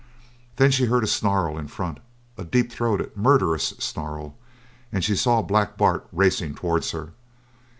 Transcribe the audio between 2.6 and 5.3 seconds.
throated, murderous snarl, and she